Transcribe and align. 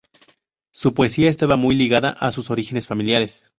Su 0.71 0.95
poesía 0.95 1.29
estaba 1.29 1.57
muy 1.57 1.75
ligada 1.75 2.09
a 2.09 2.31
sus 2.31 2.49
orígenes 2.49 2.87
familiares. 2.87 3.43